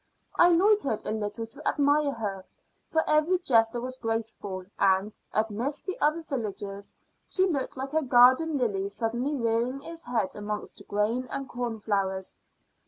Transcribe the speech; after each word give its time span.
I 0.35 0.49
loitered 0.49 1.05
a 1.05 1.11
little 1.11 1.45
to 1.45 1.67
admire 1.67 2.13
her, 2.13 2.43
for 2.89 3.07
every 3.07 3.37
gesture 3.37 3.79
was 3.79 3.97
graceful; 3.97 4.63
and, 4.79 5.15
amidst 5.31 5.85
the 5.85 5.99
other 5.99 6.23
villagers, 6.23 6.91
she 7.27 7.45
looked 7.45 7.77
like 7.77 7.93
a 7.93 8.01
garden 8.01 8.57
lily 8.57 8.89
suddenly 8.89 9.35
rearing 9.35 9.83
its 9.83 10.05
head 10.05 10.29
amongst 10.33 10.81
grain 10.87 11.27
and 11.29 11.47
corn 11.47 11.77
flowers. 11.79 12.33